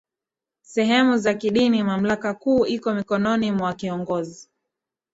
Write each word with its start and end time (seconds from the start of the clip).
sehemu 0.61 1.17
za 1.17 1.33
kidiniMamlaka 1.33 2.33
kuu 2.33 2.65
iko 2.65 2.93
mikononi 2.93 3.51
mwa 3.51 3.73
Kiongoz 3.73 4.47